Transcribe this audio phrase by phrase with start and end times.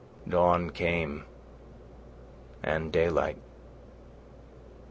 [0.27, 1.25] Dawn came,
[2.63, 3.37] and daylight.